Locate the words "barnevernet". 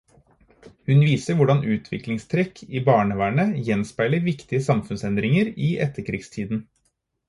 2.89-3.55